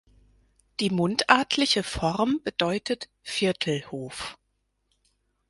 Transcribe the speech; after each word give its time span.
Die 0.79 0.89
mundartliche 0.89 1.83
Form 1.83 2.41
bedeutet 2.43 3.07
Viertelhof. 3.21 4.35